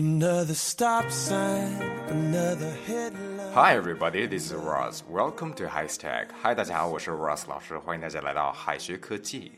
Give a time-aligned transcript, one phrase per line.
[0.00, 1.76] Another stop sign,
[2.08, 3.52] another headline.
[3.52, 5.02] Hi everybody, this is Ross.
[5.02, 6.28] Welcome to High Tech.
[6.42, 9.52] Hi，大家好，我是 Ross 老师，欢迎大家来到海学科技。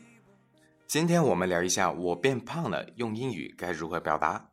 [0.85, 4.49] 今天我们聊一下我变胖了，用英语该如何表达。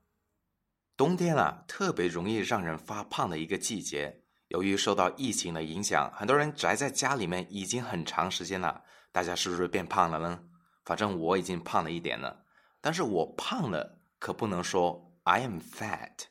[0.96, 4.20] 冬天啊，特别容易让人发胖的一个季节。
[4.46, 8.80] 由于受到疫情的影响，很多人宅在家里面已经很长时间了。
[9.10, 10.38] 大家是不是变胖了呢？
[10.84, 12.44] 反正我已经胖了一点了。
[12.80, 15.09] 但是我胖了，可不能说。
[15.22, 16.24] I am fat.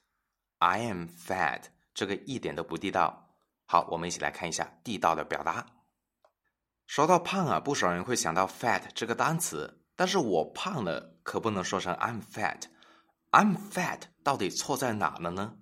[0.58, 1.66] I am fat.
[1.93, 3.36] 这个一点都不地道。
[3.66, 5.66] 好，我们一起来看一下地道的表达。
[6.88, 12.64] 说到胖啊，不少人会想到 fat 这个单词，但是我胖了可不能说成 I'm fat。
[13.30, 15.56] I'm fat 到底错在哪了呢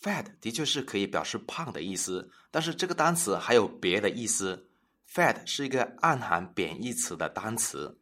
[0.00, 4.70] ？fat 的确是可以表示胖的意思，但是这个单词还有别的意思。
[5.06, 8.00] fat 是一个暗含贬义词的单词。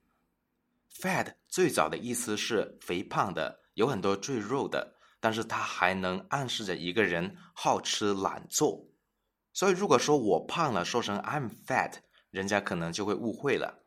[0.95, 3.66] fat 最早的意思是肥胖的。
[3.77, 8.89] 有很多赘肉的，但是它还能暗示着一个人好吃懒做。
[9.53, 11.97] 所以如果说我胖了，说成 I'm fat，
[12.31, 13.85] 人家可能就会误会了。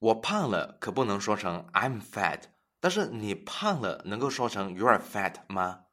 [0.00, 2.42] 我胖了可不能说成 I'm fat，
[2.80, 5.84] 但是你胖了能够说成 You're fat 吗？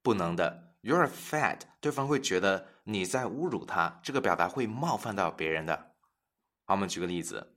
[0.00, 5.94] 不能的，You're fat，对方会觉得你在侮辱他，这个表达会冒犯到别人的。
[6.66, 7.56] 好，我们举个例子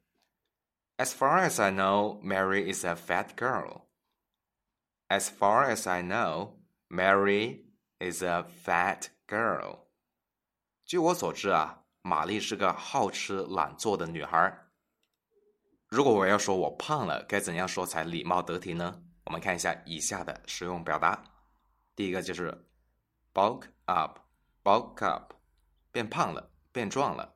[0.98, 3.83] ：As far as I know, Mary is a fat girl.
[5.10, 6.60] As far as I know,
[6.90, 7.66] Mary
[8.00, 9.80] is a fat girl.
[10.86, 14.60] 据我所知啊，玛丽是个好吃懒做的女孩。
[15.88, 19.04] 如果我要说我胖了，该怎样说才礼貌得体呢？
[19.26, 21.24] 我们看一下以下的实用表达。
[21.96, 22.68] 第一个就是
[23.34, 25.34] bulk up，bulk up，
[25.92, 27.36] 变胖了，变壮了。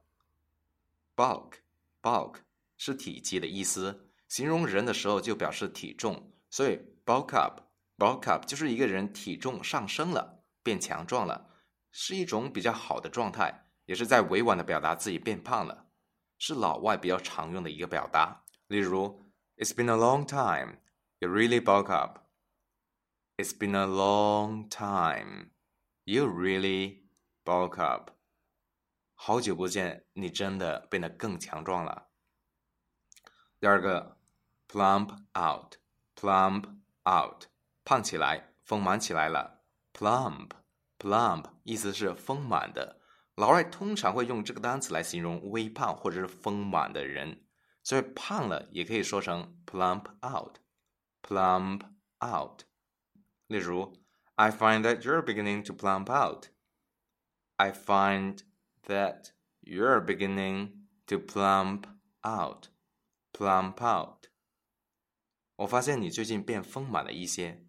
[1.15, 2.37] bulk，bulk
[2.75, 7.61] 是体积的意思，形容人的时候就表示体重，所以 bulk up。
[7.97, 11.49] Bulk up 就是一个人体重上升了，变强壮了，
[11.89, 15.87] 是一种比较好的状态，也是在委婉的表达自己变胖了，
[16.37, 18.43] 是老外比较常用的一个表达。
[18.67, 19.25] 例如
[19.55, 20.77] ，It's been a long time,
[21.17, 22.19] you really bulk up.
[23.37, 25.51] It's been a long time,
[26.03, 27.07] you really
[27.43, 28.11] bulk up.
[29.15, 32.09] 好久不见，你真的变得更强壮了。
[33.59, 34.19] 第二个
[34.67, 35.77] ，plump out,
[36.15, 37.46] plump out。
[37.84, 39.64] 胖起来，丰满起来了。
[39.92, 43.00] Plump，plump，意思是丰满的。
[43.34, 47.44] 老外通常会用这个单词来形容微胖或者是丰满的人，
[47.82, 51.82] 所以胖了也可以说成 plump out。Plump
[52.20, 52.62] out。
[53.46, 53.92] 例如，
[54.36, 58.38] I find that you're beginning to plump out。I find
[58.86, 61.84] that you're beginning to plump
[62.22, 64.26] out。Plump out。
[65.56, 67.64] 我发现你最近变丰满了一些。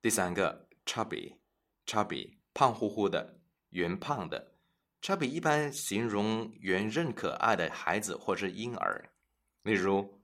[0.00, 3.40] 第三个，chubby，chubby，胖乎乎的，
[3.70, 4.54] 圆胖的。
[5.00, 9.12] chubby 一般形容圆润可爱的孩子或是婴儿。
[9.62, 10.22] 例如，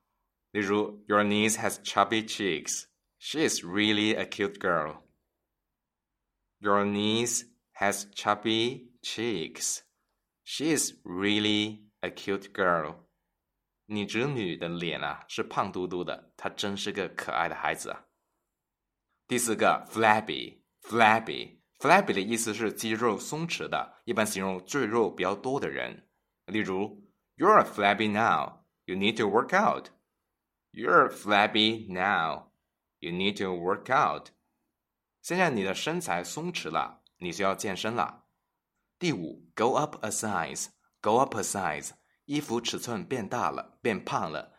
[0.50, 2.84] 例如，Your niece has chubby cheeks.
[3.18, 5.02] She is really a cute girl.
[6.58, 7.44] Your niece
[7.74, 9.80] has chubby cheeks.
[10.44, 13.05] She is really a cute girl.
[13.89, 18.03] 你侄女的脸啊是胖嘟嘟的，她真是个可爱的孩子啊。
[19.27, 26.09] 第四个，flabby，flabby，flabby 的意思是肌肉松弛的，一般形容赘肉比较多的人。
[26.45, 28.65] 例如，You're flabby now.
[28.85, 29.89] You need to work out.
[30.71, 32.51] You're flabby now.
[32.99, 34.31] You need to work out.
[35.21, 38.25] 现在你的身材松弛了，你需要健身了。
[38.99, 41.91] 第五，go up a size，go up a size，
[42.27, 44.53] 衣服尺寸变大了，变胖了。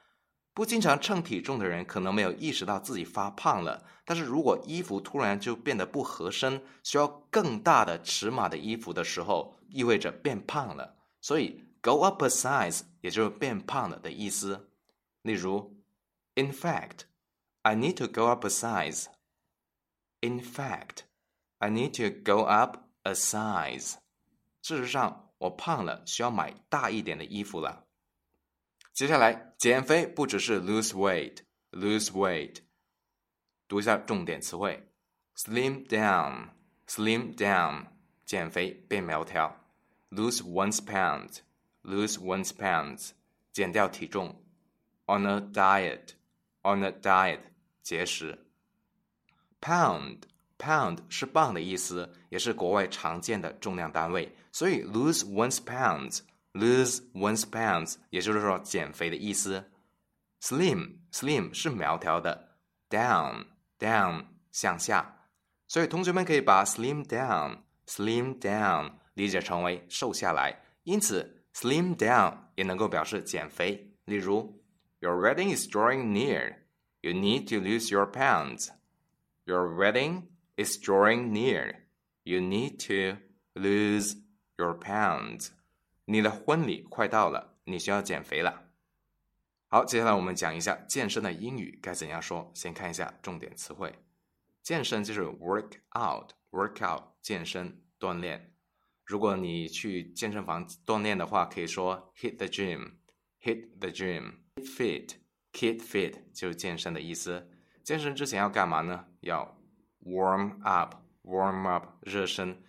[0.54, 10.96] 不经常称体重的人可能没有意识到自己发胖了，但是如果衣服突然就变得不合身，需要更大的尺码的衣服的时候，意味着变胖了。
[11.20, 14.70] 所以 go up a size 也就是变胖了的意思。
[15.22, 15.76] 例如
[16.34, 17.02] ，In fact,
[17.62, 19.06] I need to go up a size.
[20.20, 21.02] In fact,
[21.58, 23.94] I need to go up a size.
[24.68, 27.86] 事实上，我胖了，需要买大一点的衣服了。
[28.92, 32.58] 接下来，减肥不只是 lose weight，lose weight。
[33.66, 34.92] 读一下重点词汇
[35.34, 37.86] ：slim down，slim down，
[38.26, 39.58] 减肥变苗条
[40.10, 43.12] ；lose one's pounds，lose one's pounds，
[43.50, 44.44] 减掉体重
[45.06, 47.40] ；on a diet，on a diet，
[47.82, 48.46] 节食。
[49.62, 50.24] pound
[50.57, 59.71] pound，pound 是磅的意思，也是国外常见的重量单位，所以 lose one's pounds。Lose one's pounds，也就是说减肥的意思。
[60.39, 62.57] Slim，slim 是苗条的。
[62.91, 65.25] Down，down 向下，
[65.67, 73.91] 所以同学们可以把 slim down slim down 理解成为瘦下来，因此 slim down 也能够表示减肥。
[74.05, 74.61] 例如，
[74.99, 76.57] Your wedding is drawing near.
[77.01, 78.69] You need to lose your pounds.
[79.45, 80.27] Your wedding
[80.58, 81.76] is drawing near.
[82.24, 83.18] You need to
[83.54, 84.16] lose
[84.58, 85.50] your pounds.
[86.04, 88.64] 你的婚礼快到了，你需要减肥了。
[89.68, 92.50] 好，接下来我们讲一下健身的英语该怎样说。
[92.54, 93.94] 先看一下重点词汇，
[94.62, 98.54] 健身就是 work out，work out 健身锻炼。
[99.04, 107.50] 如果你去健身房锻炼的话，可以说 hit the gym，hit the gym，fit，keep fit 就是健身的意思。
[107.84, 109.06] 健身之前要干嘛呢？
[109.20, 109.57] 要
[110.08, 112.62] warm up，warm up 热身。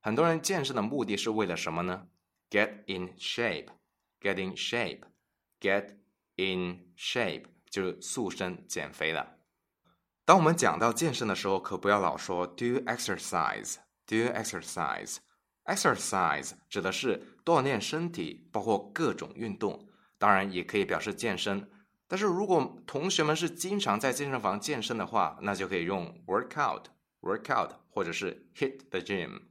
[0.00, 2.08] 很多人健身的目的是为了什么呢
[2.50, 5.96] ？get in shape，get in shape，get
[6.38, 9.38] In shape 就是塑身减肥了。
[10.26, 15.16] 当我们讲到健身的时候，可不要老说 do exercise do exercise
[15.64, 21.70] exercise 指的是锻炼身体，包括各种运动，当然也可以表示健身。
[22.08, 26.84] 但是如果同学们是经常在健身房健身的话，那就可以用 workout
[27.20, 29.42] workout 或者是 hit the gym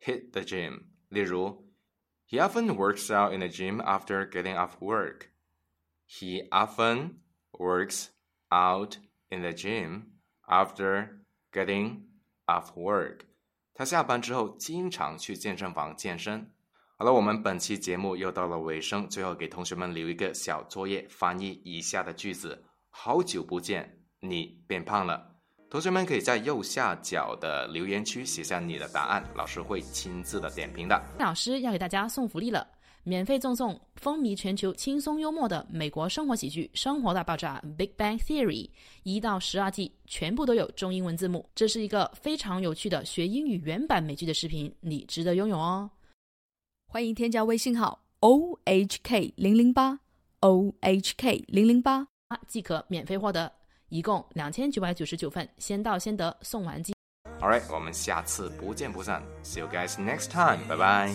[0.00, 0.82] hit the gym。
[1.08, 1.72] 例如
[2.28, 5.28] ，He often works out in the gym after getting off work。
[6.06, 7.20] He often
[7.52, 8.08] works
[8.50, 8.98] out
[9.30, 10.02] in the gym
[10.46, 11.20] after
[11.50, 12.02] getting
[12.46, 13.20] off work.
[13.72, 16.52] 他下班之后经常去健身房健身。
[16.96, 25.20] 好了，我们本期节目又到了尾声，最后给同学们留一个小作业，翻译以下的句子：好久不见，你变胖了。
[25.68, 31.02] 同学们可以在右下角的留言区写下你的答案，老师会亲自的点评的。
[31.18, 32.64] 老师要给大家送福利了。
[33.02, 38.70] 免费赠送风靡全球、轻松幽默的美国生活喜剧《生活大爆炸》（Big Bang Theory）
[39.02, 41.44] 一到十二季，全部都有中英文字幕。
[41.56, 45.90] 这是一个非常有趣的学英语原版美剧的视频，你值得拥有哦！
[46.94, 49.98] 欢迎添加微信号 o h k 零零八
[50.38, 52.06] o h k 零零八，
[52.46, 53.50] 即可免费获得，
[53.88, 56.94] 一共两千九百九十九份，先到先得，送完即。
[57.40, 59.20] All right，我们下次不见不散。
[59.42, 60.60] See you guys next time.
[60.68, 61.10] Bye bye.